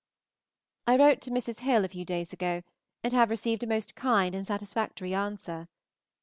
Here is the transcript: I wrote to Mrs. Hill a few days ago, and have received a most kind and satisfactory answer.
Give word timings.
I 0.87 0.97
wrote 0.97 1.21
to 1.21 1.29
Mrs. 1.29 1.59
Hill 1.59 1.85
a 1.85 1.87
few 1.87 2.05
days 2.05 2.33
ago, 2.33 2.63
and 3.03 3.13
have 3.13 3.29
received 3.29 3.61
a 3.61 3.67
most 3.67 3.93
kind 3.95 4.33
and 4.33 4.47
satisfactory 4.47 5.13
answer. 5.13 5.67